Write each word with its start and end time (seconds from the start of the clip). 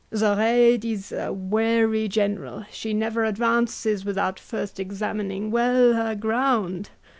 Zoraide 0.15 0.83
is 0.83 1.11
a 1.11 1.31
wary 1.31 2.07
general; 2.07 2.65
she 2.71 2.91
never 2.91 3.23
advances 3.23 4.03
without 4.03 4.39
first 4.39 4.79
examining 4.79 5.51
well 5.51 5.93
her 5.93 6.15
ground. 6.15 6.89